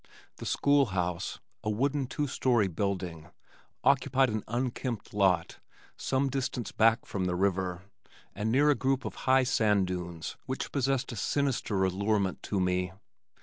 The 0.37 0.47
school 0.47 0.87
house, 0.97 1.39
a 1.63 1.69
wooden 1.69 2.07
two 2.07 2.25
story 2.25 2.67
building, 2.67 3.29
occupied 3.83 4.31
an 4.31 4.43
unkempt 4.47 5.13
lot 5.13 5.59
some 5.95 6.27
distance 6.27 6.71
back 6.71 7.05
from 7.05 7.25
the 7.25 7.35
river 7.35 7.83
and 8.33 8.51
near 8.51 8.71
a 8.71 8.73
group 8.75 9.05
of 9.05 9.13
high 9.29 9.43
sand 9.43 9.85
dunes 9.85 10.37
which 10.47 10.71
possessed 10.71 11.11
a 11.11 11.15
sinister 11.15 11.83
allurement 11.83 12.41
to 12.41 12.59
me. 12.59 12.93